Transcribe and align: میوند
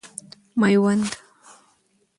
میوند 0.55 1.09